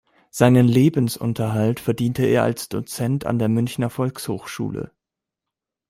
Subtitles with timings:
[0.31, 4.91] Seinen Lebensunterhalt verdiente er als Dozent an der Münchner Volkshochschule.